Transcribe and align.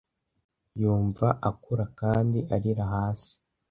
yumva 0.79 1.27
akura 1.49 1.85
kandi 1.99 2.39
arira 2.55 2.83
hasi 2.93 3.33